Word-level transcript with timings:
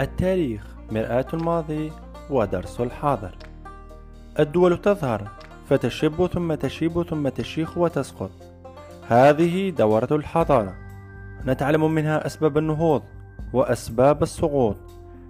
التاريخ 0.00 0.62
مرآة 0.92 1.26
الماضي 1.34 1.92
ودرس 2.30 2.80
الحاضر. 2.80 3.34
الدول 4.38 4.78
تظهر 4.78 5.28
فتشب 5.68 6.26
ثم 6.26 6.54
تشيب 6.54 7.02
ثم 7.02 7.28
تشيخ 7.28 7.78
وتسقط. 7.78 8.30
هذه 9.08 9.70
دورة 9.70 10.08
الحضارة. 10.10 10.74
نتعلم 11.46 11.94
منها 11.94 12.26
أسباب 12.26 12.58
النهوض 12.58 13.02
وأسباب 13.52 14.22
السقوط. 14.22 14.76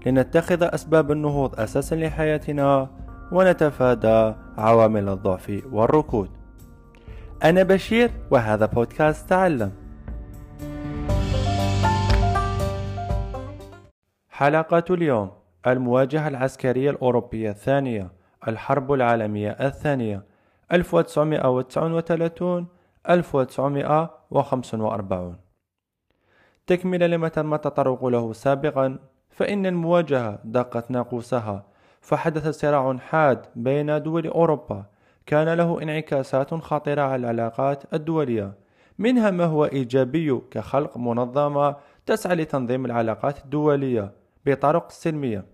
لنتخذ 0.07 0.63
أسباب 0.63 1.13
النهوض 1.13 1.61
أساسا 1.61 1.95
لحياتنا 1.95 2.91
ونتفادى 3.33 4.35
عوامل 4.59 5.09
الضعف 5.09 5.63
والركود. 5.73 6.31
أنا 7.45 7.63
بشير 7.63 8.11
وهذا 8.31 8.67
بودكاست 8.67 9.29
تعلم. 9.29 9.73
حلقة 14.39 14.85
اليوم 14.91 15.31
المواجهة 15.67 16.29
العسكرية 16.29 16.91
الأوروبية 16.91 17.51
الثانية 17.51 18.11
الحرب 18.49 18.93
العالمية 18.93 19.51
الثانية 19.51 20.23
1939 20.73 22.67
1945 23.11 25.37
تكملة 26.67 27.07
لما 27.07 27.29
تم 27.29 27.55
التطرق 27.55 28.05
له 28.05 28.33
سابقا 28.33 28.99
فإن 29.31 29.67
المواجهة 29.67 30.39
دقت 30.45 30.91
ناقوسها 30.91 31.67
فحدث 32.01 32.49
صراع 32.49 32.97
حاد 32.97 33.47
بين 33.55 34.03
دول 34.03 34.27
أوروبا. 34.27 34.85
كان 35.27 35.49
له 35.49 35.83
انعكاسات 35.83 36.55
خطيرة 36.55 37.03
على 37.03 37.17
العلاقات 37.17 37.95
الدولية. 37.95 38.55
منها 38.99 39.31
ما 39.31 39.45
هو 39.45 39.65
إيجابي 39.65 40.41
كخلق 40.51 40.99
منظمة 40.99 41.77
تسعى 42.07 42.35
لتنظيم 42.35 42.85
العلاقات 42.85 43.45
الدولية. 43.45 44.26
بطرق 44.47 44.91
سلمية 44.91 45.45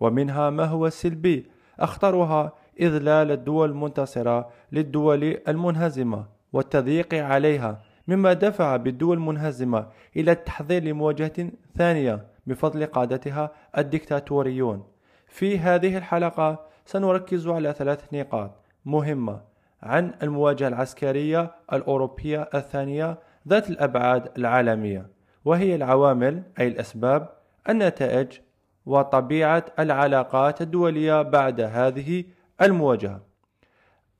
ومنها 0.00 0.50
ما 0.50 0.64
هو 0.64 0.88
سلبي؟ 0.88 1.50
أخطرها 1.80 2.52
إذلال 2.80 3.30
الدول 3.30 3.70
المنتصرة 3.70 4.50
للدول 4.72 5.38
المنهزمة 5.48 6.26
والتضييق 6.52 7.14
عليها 7.14 7.82
مما 8.08 8.32
دفع 8.32 8.76
بالدول 8.76 9.16
المنهزمة 9.16 9.86
إلى 10.16 10.32
التحضير 10.32 10.82
لمواجهة 10.84 11.50
ثانية 11.76 12.26
بفضل 12.46 12.86
قادتها 12.86 13.50
الدكتاتوريون. 13.78 14.84
في 15.26 15.58
هذه 15.58 15.96
الحلقة 15.96 16.66
سنركز 16.86 17.48
على 17.48 17.72
ثلاث 17.72 18.14
نقاط 18.14 18.50
مهمة 18.84 19.40
عن 19.82 20.14
المواجهة 20.22 20.68
العسكرية 20.68 21.54
الأوروبية 21.72 22.48
الثانية 22.54 23.18
ذات 23.48 23.70
الأبعاد 23.70 24.30
العالمية 24.38 25.06
وهي 25.44 25.74
العوامل 25.74 26.42
أي 26.60 26.68
الأسباب 26.68 27.35
النتائج 27.68 28.40
وطبيعة 28.86 29.64
العلاقات 29.78 30.62
الدولية 30.62 31.22
بعد 31.22 31.60
هذه 31.60 32.24
المواجهة. 32.62 33.20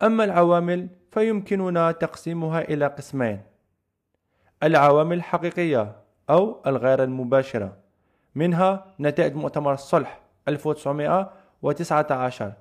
أما 0.03 0.25
العوامل 0.25 0.89
فيمكننا 1.11 1.93
تقسيمها 1.93 2.61
إلى 2.61 2.87
قسمين: 2.87 3.41
العوامل 4.63 5.17
الحقيقية 5.17 5.97
أو 6.31 6.63
الغير 6.67 7.03
المباشرة، 7.03 7.77
منها 8.35 8.87
نتائج 9.01 9.35
مؤتمر 9.35 9.75
الصلح 9.75 10.21
1919 10.49 12.53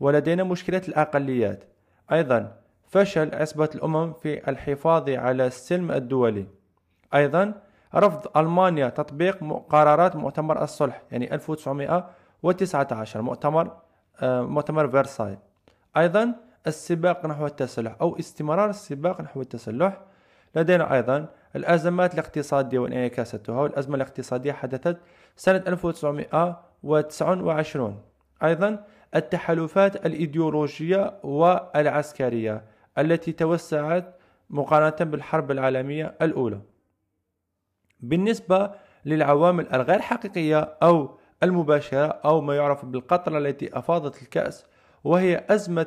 ولدينا 0.00 0.44
مشكلة 0.44 0.82
الأقليات، 0.88 1.64
أيضا 2.12 2.56
فشل 2.88 3.34
عصبة 3.34 3.68
الأمم 3.74 4.12
في 4.12 4.50
الحفاظ 4.50 5.10
على 5.10 5.46
السلم 5.46 5.90
الدولي، 5.90 6.46
أيضا 7.14 7.54
رفض 7.94 8.38
ألمانيا 8.38 8.88
تطبيق 8.88 9.64
قرارات 9.68 10.16
مؤتمر 10.16 10.62
الصلح 10.62 11.02
يعني 11.12 11.34
1919 11.34 13.22
مؤتمر 13.22 13.76
آه، 14.20 14.42
مؤتمر 14.42 14.88
فرساي 14.88 15.38
أيضا 15.96 16.34
السباق 16.66 17.26
نحو 17.26 17.46
التسلح 17.46 17.96
أو 18.00 18.18
استمرار 18.18 18.70
السباق 18.70 19.20
نحو 19.20 19.40
التسلح. 19.40 20.00
لدينا 20.56 20.94
أيضا 20.94 21.26
الأزمات 21.56 22.14
الاقتصادية 22.14 22.78
وانعكاساتها 22.78 23.60
والأزمة 23.60 23.96
الاقتصادية 23.96 24.52
حدثت 24.52 24.96
سنة 25.36 25.64
1929 25.66 27.98
أيضا 28.42 28.84
التحالفات 29.14 30.06
الإيديولوجية 30.06 31.14
والعسكرية 31.22 32.64
التي 32.98 33.32
توسعت 33.32 34.14
مقارنة 34.50 35.10
بالحرب 35.10 35.50
العالمية 35.50 36.14
الأولى. 36.22 36.60
بالنسبة 38.02 38.70
للعوامل 39.04 39.66
الغير 39.74 40.00
حقيقية 40.00 40.76
أو 40.82 41.18
المباشرة 41.42 42.06
أو 42.06 42.40
ما 42.40 42.56
يعرف 42.56 42.84
بالقطرة 42.84 43.38
التي 43.38 43.78
أفاضت 43.78 44.22
الكأس 44.22 44.66
وهي 45.04 45.44
أزمة 45.50 45.86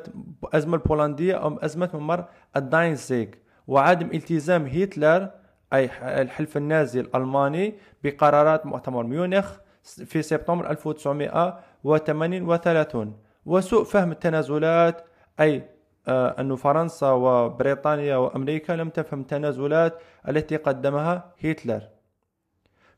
أزمة 0.54 0.76
البولندية 0.76 1.34
أو 1.34 1.56
أزمة 1.56 1.90
ممر 1.94 2.24
الداينزيغ 2.56 3.26
وعدم 3.66 4.10
التزام 4.14 4.66
هتلر 4.66 5.30
أي 5.72 5.90
الحلف 6.02 6.56
النازي 6.56 7.00
الألماني 7.00 7.74
بقرارات 8.04 8.66
مؤتمر 8.66 9.02
ميونخ 9.02 9.52
في 9.82 10.22
سبتمبر 10.22 10.70
1938 10.70 13.16
وسوء 13.46 13.84
فهم 13.84 14.12
التنازلات 14.12 15.04
أي 15.40 15.62
آه، 16.08 16.40
أن 16.40 16.56
فرنسا 16.56 17.10
وبريطانيا 17.10 18.16
وأمريكا 18.16 18.72
لم 18.72 18.88
تفهم 18.88 19.20
التنازلات 19.20 19.98
التي 20.28 20.56
قدمها 20.56 21.32
هتلر. 21.44 21.82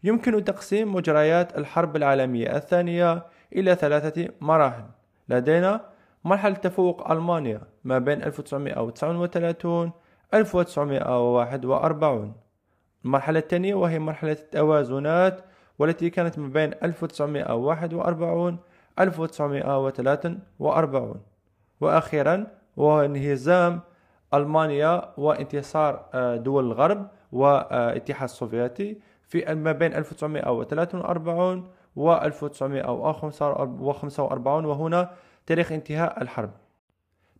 يمكن 0.04 0.44
تقسيم 0.44 0.94
مجريات 0.94 1.58
الحرب 1.58 1.96
العالمية 1.96 2.56
الثانية 2.56 3.26
إلى 3.52 3.74
ثلاثة 3.74 4.28
مراحل. 4.40 4.84
لدينا 5.28 5.80
مرحلة 6.24 6.54
تفوق 6.54 7.10
ألمانيا 7.10 7.60
ما 7.84 7.98
بين 7.98 8.22
1939 8.22 9.92
1941 10.34 12.32
المرحلة 13.04 13.38
الثانية 13.38 13.74
وهي 13.74 13.98
مرحلة 13.98 14.32
التوازنات 14.32 15.40
والتي 15.78 16.10
كانت 16.10 16.38
ما 16.38 16.48
بين 16.48 16.74
1941 16.82 18.58
1943 18.98 21.20
وأخيرا 21.80 22.46
وهو 22.76 23.04
انهزام 23.04 23.80
ألمانيا 24.34 25.14
وانتصار 25.16 26.04
آه، 26.14 26.36
دول 26.36 26.64
الغرب 26.64 27.08
والاتحاد 27.32 28.28
السوفيتي. 28.28 29.00
في 29.28 29.54
ما 29.54 29.72
بين 29.72 29.94
1943 29.94 31.70
و 31.96 32.12
1945 32.12 34.64
وهنا 34.64 35.10
تاريخ 35.46 35.72
انتهاء 35.72 36.22
الحرب. 36.22 36.50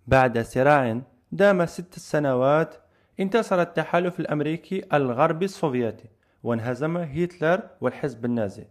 بعد 0.07 0.39
صراع 0.39 1.01
دام 1.33 1.67
ست 1.67 1.99
سنوات 1.99 2.75
انتصر 3.21 3.61
التحالف 3.61 4.21
الأمريكي 4.21 4.85
الغربي 4.93 5.45
السوفيتي 5.45 6.09
وانهزم 6.43 6.97
هتلر 6.97 7.61
والحزب 7.81 8.25
النازي. 8.25 8.67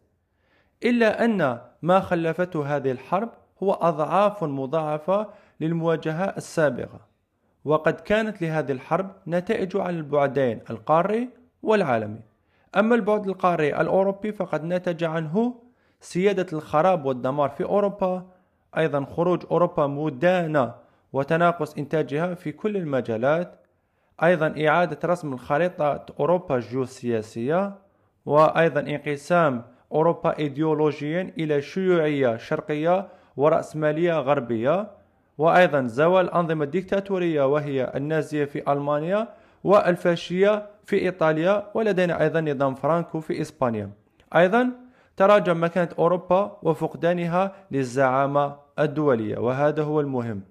إلا 0.84 1.26
أن 1.26 1.60
ما 1.82 2.00
خلفته 2.00 2.76
هذه 2.76 2.92
الحرب 2.92 3.30
هو 3.64 3.74
أضعاف 3.74 4.44
مضاعفة 4.44 5.30
للمواجهة 5.60 6.34
السابقة 6.38 7.00
وقد 7.66 7.94
كانت 7.94 8.42
لهذه 8.42 8.72
الحرب 8.72 9.12
نتائج 9.28 9.78
على 9.78 9.98
البعدين 9.98 10.62
القاري 10.70 11.30
والعالمي. 11.64 12.22
أما 12.78 12.96
البعد 12.96 13.28
القاري 13.28 13.82
الأوروبي 13.82 14.32
فقد 14.32 14.64
نتج 14.64 15.04
عنه 15.04 15.56
سيادة 16.02 16.48
الخراب 16.54 17.06
والدمار 17.06 17.50
في 17.50 17.64
أوروبا 17.64 18.26
أيضا 18.78 19.06
خروج 19.06 19.44
أوروبا 19.52 19.88
مدانة 19.88 20.74
وتناقص 21.14 21.78
إنتاجها 21.78 22.34
في 22.34 22.52
كل 22.52 22.78
المجالات 22.78 23.60
أيضا 24.24 24.68
إعادة 24.68 25.00
رسم 25.06 25.34
الخريطة 25.34 26.06
أوروبا 26.20 26.56
الجيوسياسية 26.56 27.76
وأيضا 28.26 28.80
انقسام 28.80 29.64
أوروبا 29.92 30.38
إيديولوجيا 30.38 31.34
إلى 31.38 31.62
شيوعية 31.62 32.38
شرقية 32.38 33.08
ورأسمالية 33.38 34.14
غربية 34.20 34.92
وأيضا 35.38 35.88
زوال 35.88 36.26
الأنظمة 36.26 36.64
الديكتاتورية 36.64 37.46
وهي 37.54 37.92
النازية 37.96 38.46
في 38.46 38.72
ألمانيا 38.72 39.28
والفاشية 39.64 40.77
في 40.88 40.96
إيطاليا 41.02 41.72
ولدينا 41.74 42.22
أيضا 42.22 42.42
نظام 42.42 42.76
فرانكو 42.76 43.20
في 43.20 43.42
إسبانيا. 43.42 43.92
أيضا 44.36 44.72
تراجع 45.18 45.54
مكانة 45.54 45.90
أوروبا 46.00 46.60
وفقدانها 46.64 47.56
للزعامة 47.72 48.56
الدولية 48.80 49.38
وهذا 49.38 49.84
هو 49.84 50.00
المهم. 50.00 50.42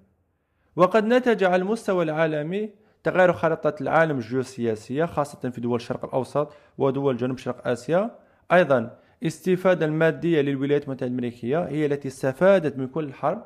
وقد 0.75 1.05
نتج 1.05 1.43
على 1.43 1.55
المستوى 1.55 2.03
العالمي 2.03 2.69
تغير 3.03 3.33
خريطة 3.33 3.75
العالم 3.81 4.17
الجيوسياسية 4.17 5.05
خاصة 5.05 5.49
في 5.49 5.61
دول 5.61 5.75
الشرق 5.75 6.05
الأوسط 6.05 6.53
ودول 6.77 7.17
جنوب 7.17 7.37
شرق 7.37 7.67
آسيا. 7.67 8.11
أيضا 8.51 8.97
استفادة 9.23 9.85
المادية 9.85 10.41
للولايات 10.41 10.83
المتحدة 10.83 11.07
الأمريكية 11.07 11.63
هي 11.63 11.85
التي 11.85 12.07
استفادت 12.07 12.77
من 12.77 12.87
كل 12.87 13.03
الحرب 13.03 13.45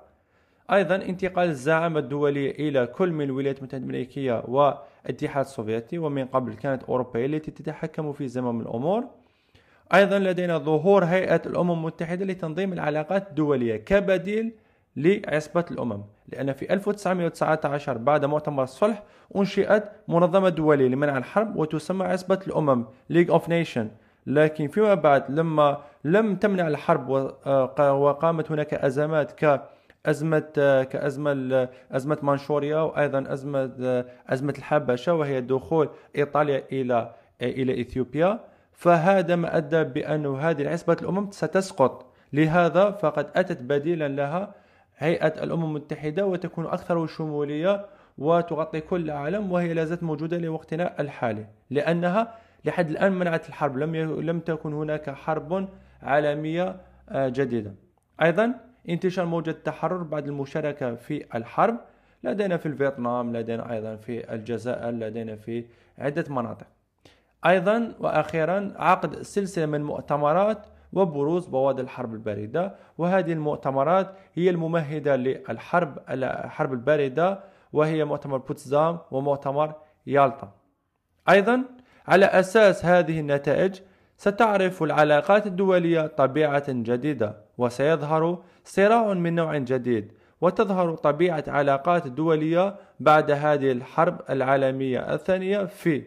أيضا 0.74 0.96
انتقال 0.96 1.50
الزعامة 1.50 2.00
الدولية 2.00 2.52
إلى 2.52 2.88
كل 2.88 3.12
من 3.12 3.26
الولايات 3.26 3.58
المتحدة 3.58 3.78
الأمريكية 3.78 4.44
والاتحاد 4.48 5.46
السوفيتي 5.46 5.98
ومن 5.98 6.26
قبل 6.26 6.54
كانت 6.54 6.84
أوروبا 6.84 7.26
التي 7.26 7.52
تتحكم 7.52 8.14
في 8.14 8.28
زمام 8.28 8.62
الأمور. 8.62 9.04
أيضا 9.94 10.20
لدينا 10.20 10.58
ظهور 10.58 11.04
هيئة 11.06 11.42
الأمم 11.46 11.72
المتحدة 11.72 12.26
لتنظيم 12.26 12.74
العلاقات 12.74 13.30
الدولية 13.30 13.76
كبديل 13.76 14.52
لعصبة 14.98 15.66
الأمم 15.72 16.02
لأن 16.28 16.54
في 16.54 16.74
1919 16.74 17.98
بعد 17.98 18.26
مؤتمر 18.26 18.64
الصلح 18.64 19.04
أنشئت 19.36 19.84
منظمة 20.08 20.50
دولية 20.50 20.88
لمنع 20.88 21.18
الحرب 21.18 21.56
وتسمى 21.56 22.06
عصبة 22.06 22.40
الأمم 22.48 22.86
League 23.14 23.30
of 23.30 23.42
Nations. 23.42 23.88
لكن 24.28 24.68
فيما 24.68 24.94
بعد 24.94 25.24
لما 25.30 25.78
لم 26.04 26.36
تمنع 26.36 26.68
الحرب 26.68 27.12
آه، 27.46 27.94
وقامت 27.94 28.52
هناك 28.52 28.74
أزمات 28.74 29.46
ك 29.46 29.62
أزمة 30.06 30.40
كأزمة 30.92 31.70
أزمة 31.92 32.18
مانشوريا 32.22 32.78
وأيضا 32.78 33.34
أزمة 33.34 34.06
أزمة 34.30 34.54
الحبشة 34.58 35.14
وهي 35.14 35.42
دخول 35.42 35.90
إيطاليا 36.16 36.64
إلى 36.72 37.16
إلى 37.42 37.82
إثيوبيا. 37.82 38.40
فهذا 38.74 39.36
ما 39.36 39.58
أدى 39.58 39.84
بأن 39.84 40.26
هذه 40.26 40.62
العصبة 40.62 40.98
الأمم 41.02 41.32
ستسقط. 41.32 42.14
لهذا 42.34 42.92
فقد 42.92 43.28
أتت 43.36 43.62
بديلا 43.62 44.08
لها 44.08 44.54
هيئة 44.98 45.44
الأمم 45.44 45.64
المتحدة 45.64 46.26
وتكون 46.26 46.66
أكثر 46.66 47.08
شمولية 47.08 47.86
وتغطي 48.18 48.82
كل 48.82 49.02
العالم 49.02 49.52
وهي 49.52 49.74
لا 49.74 49.86
زالت 49.86 50.04
موجودة 50.04 50.38
لوقتنا 50.38 51.02
الحالي. 51.02 51.48
لأنها 51.70 52.36
لحد 52.66 52.90
الآن 52.90 53.12
منعت 53.12 53.50
الحرب. 53.50 53.78
لم 53.78 53.96
لم 54.22 54.40
تكن 54.40 54.74
هناك 54.74 55.10
حرب 55.10 55.70
عالمية 56.02 56.82
آه، 57.10 57.28
جديدة. 57.28 57.76
أيضا 58.22 58.71
انتشار 58.90 59.26
موجة 59.26 59.50
التحرر 59.50 60.04
بعد 60.04 60.28
المشاركة 60.28 60.96
في 60.96 61.26
الحرب. 61.36 61.78
لدينا 62.24 62.58
في 62.58 62.66
الفيتنام 62.66 63.38
لدينا 63.38 63.72
أيضا 63.72 63.96
في 63.96 64.34
الجزائر 64.34 64.92
لدينا 64.92 65.36
في 65.36 65.66
عدة 65.98 66.26
مناطق. 66.30 66.68
أيضا 67.46 67.96
وأخيرا 68.00 68.74
عقد 68.76 69.22
سلسلة 69.22 69.66
من 69.66 69.84
مؤتمرات 69.84 70.66
وبروز 70.94 71.48
بوادر 71.48 71.84
الحرب 71.84 72.14
الباردة. 72.14 72.76
وهذه 72.98 73.34
المؤتمرات 73.34 74.16
هي 74.34 74.50
الممهدة 74.50 75.16
للحرب 75.16 76.00
الحرب 76.10 76.74
الباردة 76.74 77.40
وهي 77.74 78.06
مؤتمر 78.06 78.38
بوتسدام 78.38 78.98
ومؤتمر 79.12 79.74
يالطا. 80.08 80.52
أيضا 81.30 81.64
على 82.08 82.26
أساس 82.26 82.86
هذه 82.86 83.20
النتائج 83.20 83.80
ستعرف 84.22 84.84
العلاقات 84.84 85.48
الدولية 85.48 86.08
طبيعة 86.08 86.64
جديدة 86.70 87.36
وسيظهر 87.58 88.44
صراع 88.64 89.14
من 89.14 89.36
نوع 89.36 89.58
جديد 89.58 90.12
وتظهر 90.42 90.96
طبيعة 90.96 91.44
علاقات 91.48 92.06
الدولية 92.06 92.76
بعد 93.00 93.32
هذه 93.32 93.72
الحرب 93.72 94.22
العالمية 94.30 95.14
الثانية 95.14 95.66
في 95.66 96.04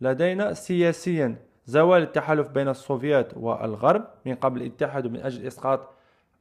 لدينا 0.00 0.54
سياسيا 0.54 1.36
زوال 1.66 2.02
التحالف 2.02 2.48
بين 2.48 2.68
السوفيات 2.68 3.32
والغرب 3.36 4.04
من 4.26 4.34
قبل 4.34 4.60
الاتحاد 4.60 5.06
من 5.06 5.20
أجل 5.20 5.46
إسقاط 5.46 5.88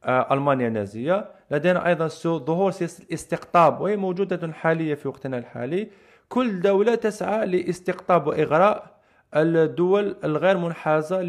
آه، 0.04 0.34
ألمانيا 0.34 0.68
النازية. 0.68 1.25
لدينا 1.52 1.88
أيضا 1.88 2.07
ظهور 2.25 2.72
سياسة 2.72 3.04
الاستقطاب 3.04 3.81
وهي 3.81 3.98
موجودة 3.98 4.52
حاليا 4.54 4.96
في 4.96 5.07
وقتنا 5.07 5.38
الحالي. 5.38 5.88
كل 6.30 6.62
دولة 6.62 6.96
تسعى 6.96 7.46
لاستقطاب 7.46 8.28
وإغراء 8.28 8.91
الدول 9.36 10.16
الغير 10.24 10.57
منحازة 10.57 11.22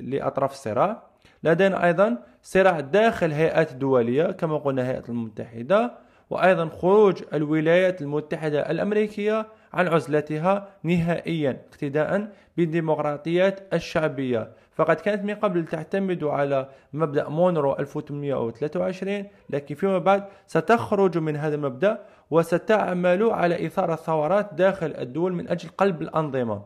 لأطراف 0.00 0.52
الصراع. 0.52 1.02
لدينا 1.42 1.86
أيضا 1.86 2.16
صراع 2.42 2.80
داخل 2.80 3.32
هيئات 3.32 3.72
دولية 3.72 4.24
كما 4.30 4.58
قلنا 4.58 4.90
هيئة 4.90 5.04
المتحدة 5.08 5.92
وأيضا 6.30 6.68
خروج 6.68 7.22
الولايات 7.34 8.02
المتحدة 8.02 8.70
الأمريكية 8.70 9.46
عن 9.72 9.88
عزلتها 9.88 10.68
نهائيا 10.82 11.62
اقتداء 11.70 12.28
بالديمقراطيات 12.56 13.74
الشعبية. 13.74 14.50
فقد 14.74 14.96
كانت 14.96 15.24
من 15.24 15.34
قبل 15.34 15.64
تعتمد 15.64 16.24
على 16.24 16.68
مبدأ 16.92 17.28
مونرو 17.28 17.76
1823 17.78 19.24
لكن 19.50 19.74
فيما 19.74 19.98
بعد 19.98 20.24
ستخرج 20.46 21.18
من 21.18 21.36
هذا 21.36 21.54
المبدأ 21.54 21.98
وستعمل 22.30 23.22
على 23.30 23.66
إثارة 23.66 23.94
ثورات 23.94 24.54
داخل 24.54 24.94
الدول 24.98 25.32
من 25.32 25.48
أجل 25.48 25.68
قلب 25.68 26.02
الأنظمة. 26.02 26.62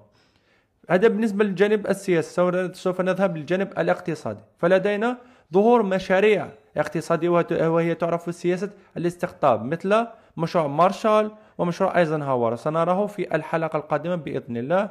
هذا 0.90 1.08
بالنسبة 1.08 1.44
للجانب 1.44 1.86
السياسي 1.86 2.72
سوف 2.72 3.00
نذهب 3.00 3.36
للجانب 3.36 3.68
الاقتصادي. 3.78 4.40
فلدينا 4.58 5.18
ظهور 5.54 5.82
مشاريع 5.82 6.48
اقتصادية 6.76 7.30
وهي 7.68 7.94
تعرف 7.94 8.34
سياسة 8.34 8.70
الاستقطاب 8.96 9.64
مثل 9.64 10.06
مشروع 10.36 10.66
مارشال 10.66 11.30
ومشروع 11.58 11.98
أيزنهاور. 11.98 12.56
سنراه 12.56 13.06
في 13.06 13.34
الحلقة 13.34 13.76
القادمة 13.76 14.14
بإذن 14.14 14.56
الله. 14.56 14.90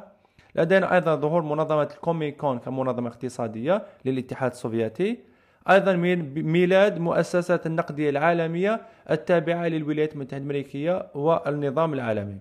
لدينا 0.56 0.96
أيضا 0.96 1.16
ظهور 1.16 1.42
منظمة 1.42 1.84
الكوميكون 1.84 2.60
كمنظمة 2.60 3.10
اقتصادية 3.10 3.84
للاتحاد 4.06 4.52
السوفيتي. 4.52 5.31
أيضا 5.70 5.94
ميلاد 6.36 7.00
مؤسسة 7.00 7.60
النقدية 7.66 8.10
العالمية 8.10 8.82
التابعة 9.12 9.68
للولايات 9.68 10.14
المتحدة 10.14 10.38
الأمريكية 10.38 11.08
والنظام 11.16 11.94
العالمي. 11.94 12.38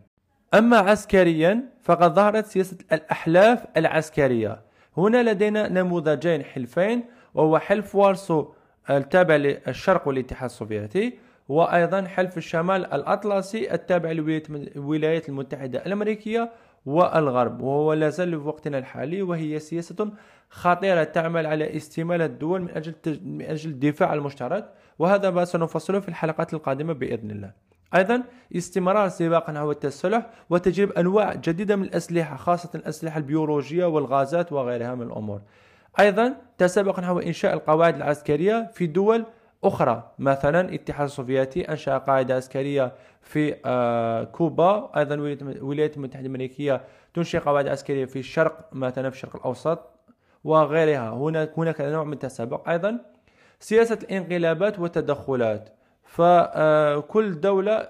أما 0.55 0.77
عسكريا 0.77 1.63
فقد 1.83 2.15
ظهرت 2.15 2.47
سياسة 2.47 2.77
الأحلاف 2.93 3.65
العسكرية. 3.77 4.61
هنا 4.97 5.31
لدينا 5.31 5.69
نموذجين 5.69 6.45
حلفين 6.45 7.05
وهو 7.35 7.59
حلف 7.59 7.95
وارسو 7.95 8.49
التابع 8.91 9.37
للشرق 9.37 10.09
والاتحاد 10.09 10.51
السوفيتي 10.51 11.19
وأيضا 11.49 12.03
حلف 12.03 12.37
الشمال 12.37 12.93
الأطلسي 12.93 13.75
التابع 13.75 14.13
للولايات 14.13 15.29
المتحدة 15.29 15.87
الأمريكية 15.87 16.51
والغرب 16.87 17.61
وهو 17.61 17.93
لا 17.93 18.09
زال 18.09 18.31
في 18.31 18.49
وقتنا 18.49 18.79
الحالي 18.79 19.23
وهي 19.23 19.59
سياسة 19.59 20.11
خطيرة 20.51 21.05
تعمل 21.05 21.47
على 21.47 21.77
استمالة 21.77 22.25
الدول 22.25 22.61
من 22.61 22.71
أجل 22.71 22.95
من 23.25 23.43
أجل 23.43 23.71
الدفاع 23.71 24.15
المشترك 24.15 24.73
وهذا 24.99 25.31
ما 25.31 25.45
سنفصله 25.45 26.01
في 26.01 26.09
الحلقات 26.09 26.55
القادمة 26.55 26.93
بإذن 26.93 27.31
الله. 27.31 27.53
أيضا 27.95 28.23
استمرار 28.57 29.09
سباق 29.09 29.51
نحو 29.51 29.71
التسلح 29.71 30.31
وتجريب 30.51 30.93
أنواع 30.93 31.35
جديدة 31.35 31.77
من 31.77 31.83
الأسلحة 31.83 32.37
خاصة 32.37 32.71
الأسلحة 32.75 33.19
البيولوجية 33.19 33.85
والغازات 33.85 34.53
وغيرها 34.53 34.95
من 34.95 35.03
الأمور. 35.03 35.41
أيضا 36.01 36.37
تسابق 36.59 37.01
نحو 37.01 37.19
إنشاء 37.19 37.55
القواعد 37.55 37.97
العسكرية 37.97 38.71
في 38.75 38.87
دول 38.87 39.25
أخرى 39.65 40.11
مثلا 40.19 40.61
الاتحاد 40.61 41.07
السوفيتي 41.07 41.69
أنشأ 41.71 41.99
قاعدة 41.99 42.35
عسكرية 42.37 42.93
في 43.21 43.57
آه، 43.65 44.25
كوبا 44.25 44.99
أيضا 44.99 45.15
الولايات 45.15 45.97
المتحدة 45.97 46.21
الأمريكية 46.27 46.81
تنشئ 47.15 47.39
قواعد 47.39 47.69
عسكرية 47.69 48.05
في 48.05 48.19
الشرق 48.19 48.69
مثلا 48.73 49.11
في 49.11 49.17
الشرق 49.17 49.37
الأوسط 49.37 49.79
وغيرها. 50.45 51.11
هناك 51.11 51.53
هناك 51.59 51.81
نوع 51.81 52.05
من 52.05 52.13
التسابق 52.13 52.69
أيضا. 52.69 52.99
سياسة 53.61 53.99
الانقلابات 54.03 54.79
والتدخلات. 54.79 55.69
فكل 56.05 57.41
دولة 57.41 57.89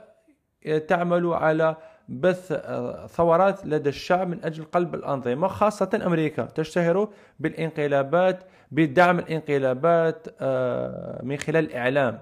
تعمل 0.89 1.27
على 1.27 1.77
بث 2.11 2.53
آه، 2.53 3.07
ثورات 3.07 3.67
لدى 3.67 3.89
الشعب 3.89 4.29
من 4.29 4.45
أجل 4.45 4.65
قلب 4.65 4.95
الأنظمة 4.95 5.49
خاصة 5.49 6.01
أمريكا. 6.07 6.45
تشتهر 6.45 7.09
بالانقلابات 7.41 8.39
بدعم 8.71 9.19
الانقلابات 9.19 10.27
آه، 10.41 11.21
من 11.23 11.37
خلال 11.37 11.65
الإعلام. 11.65 12.19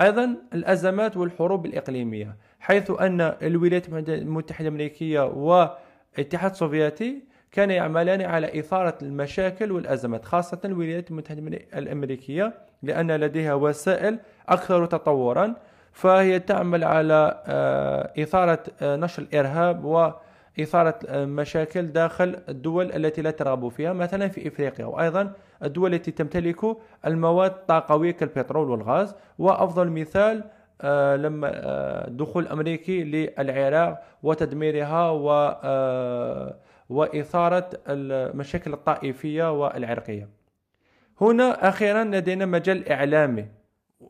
أيضا 0.00 0.36
الأزمات 0.54 1.16
والحروب 1.16 1.66
الإقليمية 1.66 2.36
حيث 2.60 2.90
أن 2.90 3.20
الولايات 3.20 3.88
المتحدة 3.88 4.68
الأمريكية 4.68 5.20
والاتحاد 5.20 6.50
السوفيتي 6.50 7.22
كان 7.52 7.70
يعملان 7.70 8.22
على 8.22 8.60
إثارة 8.60 8.98
المشاكل 9.02 9.72
والأزمات 9.72 10.24
خاصة 10.24 10.58
الولايات 10.64 11.10
المتحدة 11.10 11.58
الأمريكية 11.74 12.54
لأن 12.82 13.12
لديها 13.12 13.54
وسائل 13.54 14.18
أكثر 14.48 14.86
تطورا. 14.86 15.54
فهي 15.92 16.38
تعمل 16.38 16.84
على 16.84 17.42
آه، 17.46 18.12
إثارة 18.22 18.62
آه، 18.82 18.96
نشر 18.96 19.22
الإرهاب 19.22 19.84
وإثارة 19.84 20.98
آه، 21.08 21.24
مشاكل 21.24 21.86
داخل 21.86 22.36
الدول 22.48 22.92
التي 22.92 23.22
لا 23.22 23.30
ترغب 23.30 23.68
فيها 23.68 23.92
مثلا 23.92 24.28
في 24.28 24.48
إفريقيا. 24.48 24.84
وأيضا 24.84 25.32
الدول 25.64 25.94
التي 25.94 26.10
تمتلك 26.10 26.76
المواد 27.06 27.50
الطاقوية 27.50 28.10
كالبترول 28.10 28.70
والغاز. 28.70 29.14
وأفضل 29.38 29.90
مثال 29.90 30.44
لما 31.22 31.50
دخول 32.08 32.48
أمريكي 32.48 33.04
للعراق 33.04 34.02
وتدميرها 34.22 35.10
و 35.10 35.28
وإثارة 36.90 37.70
المشاكل 37.88 38.72
الطائفية 38.72 39.60
والعرقية. 39.60 40.28
هنا 41.20 41.68
أخيرا 41.68 42.04
لدينا 42.04 42.46
مجال 42.46 42.88
إعلامي. 42.88 43.59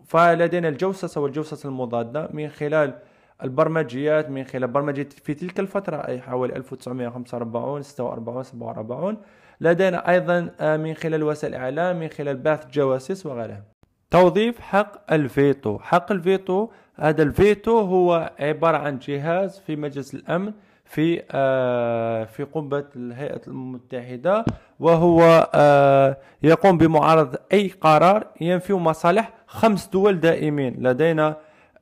فلدينا 0.07 0.69
الجوسسة 0.69 1.21
والجوسسة 1.21 1.69
المضادة 1.69 2.29
من 2.33 2.49
خلال 2.49 2.99
البرمجيات 3.43 4.31
من 4.31 4.45
خلال 4.45 4.69
برمجية 4.69 5.09
في 5.25 5.35
تلك 5.35 5.61
الفترة 5.61 5.97
أي 5.97 6.21
حوالي 6.21 6.57
1945 6.57 7.83
46 7.83 8.43
47 8.43 9.17
لدينا 9.61 10.11
أيضا 10.11 10.51
آه، 10.61 10.77
من 10.77 10.95
خلال 10.95 11.23
وسائل 11.23 11.55
الإعلام 11.55 12.01
من 12.01 12.09
خلال 12.09 12.37
بعث 12.37 12.67
جواسيس 12.67 13.27
وغيرها. 13.27 13.63
توظيف 14.11 14.61
حق 14.61 15.13
الفيتو. 15.13 15.79
حق 15.79 16.13
الفيتو 16.13 16.69
هذا 16.95 17.23
الفيتو 17.23 17.79
هو 17.79 18.33
عبارة 18.39 18.77
عن 18.77 18.99
جهاز 18.99 19.59
في 19.59 19.77
مجلس 19.77 20.15
الأمن 20.15 20.53
في 20.91 21.23
آه، 21.31 22.25
في 22.25 22.43
قبة 22.43 22.85
الهيئة 22.97 23.41
المتحدة 23.47 24.45
وهو 24.81 25.51
آه، 25.55 26.17
يقوم 26.43 26.79
بمعارضة 26.79 27.39
أي 27.53 27.69
قرار 27.81 28.27
ينفي 28.41 28.73
مصالح 28.73 29.33
خمس 29.47 29.87
دول 29.87 30.21
دائمين 30.21 30.87
لدينا 30.87 31.37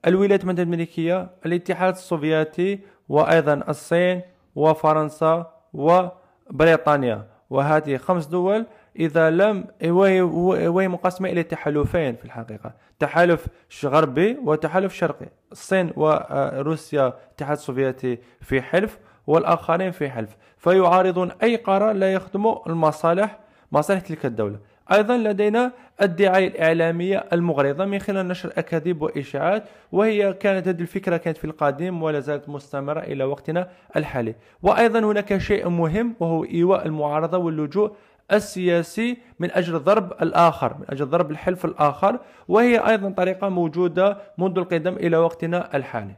الولايات 0.07 0.45
المتحدة 0.45 0.59
الأمريكية 0.62 1.31
الاتحاد 1.47 1.93
السوفيتي 1.95 2.81
وأيضا 3.09 3.55
الصين 3.69 4.23
وفرنسا 4.55 5.53
وبريطانيا. 5.73 7.38
وهذه 7.50 7.97
خمس 7.97 8.26
دول 8.26 8.67
إذا 8.99 9.31
لم 9.31 9.64
وهي 9.85 10.88
مقسمة 10.88 11.28
إلى 11.28 11.43
تحالفين 11.43 12.17
في 12.17 12.25
الحقيقة. 12.25 12.73
تحالف 12.99 13.47
غربي 13.85 14.38
وتحالف 14.45 14.95
شرقي. 14.95 15.26
الصين 15.52 15.93
وروسيا 15.97 17.07
الاتحاد 17.07 17.57
السوفيتي 17.57 18.19
في 18.40 18.62
حلف 18.62 18.99
والآخرين 19.26 19.90
في 19.90 20.11
حلف. 20.11 20.37
فيعارضون 20.59 21.31
أي 21.43 21.57
قرار 21.57 21.93
لا 21.93 22.12
يخدم 22.12 22.55
المصالح 22.67 23.38
مصالح 23.73 24.00
تلك 24.00 24.26
الدولة. 24.26 24.59
أيضا 24.92 25.16
لدينا 25.16 25.73
الدعاية 26.02 26.49
الإعلامية 26.49 27.25
المغرضة 27.33 27.85
من 27.85 27.99
خلال 27.99 28.28
نشر 28.28 28.52
أكاذيب 28.57 29.02
وإشاعات 29.02 29.64
وهي 29.92 30.33
كانت 30.33 30.68
هذه 30.68 30.80
الفكرة 30.80 31.16
كانت 31.16 31.37
في 31.37 31.45
القديم 31.45 32.02
ولا 32.02 32.21
زالت 32.21 32.49
مستمرة 32.49 33.00
إلى 33.00 33.25
وقتنا 33.25 33.68
الحالي. 33.97 34.35
وأيضا 34.62 34.99
هناك 34.99 35.38
شيء 35.38 35.68
مهم 35.68 36.14
وهو 36.21 36.45
إيواء 36.45 36.87
المعارضة 36.87 37.38
واللجوء 37.38 37.92
السياسي 38.33 39.18
من 39.38 39.50
أجل 39.50 39.78
ضرب 39.78 40.12
الآخر 40.23 40.75
من 40.78 40.85
أجل 40.88 41.07
ضرب 41.07 41.30
الحلف 41.30 41.64
الآخر 41.64 42.18
وهي 42.49 42.78
أيضا 42.78 43.11
طريقة 43.11 43.49
موجودة 43.49 44.18
منذ 44.38 44.59
القدم 44.59 44.92
إلى 44.92 45.16
وقتنا 45.16 45.76
الحالي. 45.76 46.14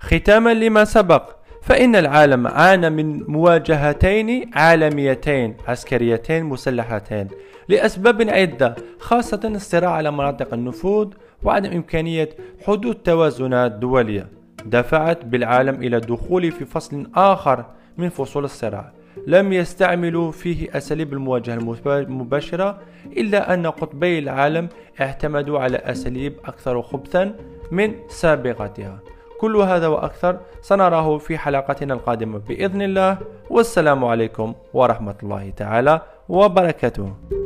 ختاما 0.00 0.54
لما 0.54 0.84
سبق 0.84 1.39
فإن 1.70 1.96
العالم 1.96 2.46
عانى 2.46 2.90
من 2.90 3.22
مواجهتين 3.30 4.50
عالميتين 4.54 5.56
عسكريتين 5.68 6.44
مسلحتين 6.44 7.28
لأسباب 7.68 8.30
عدة 8.30 8.74
خاصة 8.98 9.40
الصراع 9.44 9.90
على 9.90 10.10
مناطق 10.10 10.54
النفوذ 10.54 11.08
وعدم 11.42 11.70
إمكانية 11.70 12.28
حدوث 12.66 12.96
توازنات 12.96 13.72
دولية 13.72 14.26
دفعت 14.64 15.24
بالعالم 15.24 15.74
إلى 15.74 15.96
الدخول 15.96 16.52
في 16.52 16.64
فصل 16.64 17.06
آخر 17.14 17.64
من 17.98 18.08
فصول 18.08 18.44
الصراع. 18.44 18.92
لم 19.26 19.52
يستعملوا 19.52 20.32
فيه 20.32 20.76
أساليب 20.76 21.12
المواجهة 21.12 21.54
المباشرة 21.86 22.78
إلا 23.16 23.54
أن 23.54 23.66
قطبي 23.66 24.18
العالم 24.18 24.68
اعتمدوا 25.00 25.58
على 25.60 25.76
أساليب 25.76 26.32
أكثر 26.44 26.82
خبثا 26.82 27.34
من 27.70 27.94
سابقتها. 28.08 28.98
كل 29.40 29.56
هذا 29.56 29.86
وأكثر 29.86 30.36
سنراه 30.60 31.18
في 31.18 31.38
حلقتنا 31.38 31.94
القادمة 31.94 32.38
بإذن 32.48 32.82
الله 32.82 33.18
والسلام 33.50 34.04
عليكم 34.04 34.54
ورحمة 34.74 35.14
الله 35.22 35.50
تعالى 35.56 36.00
وبركاته. 36.28 37.39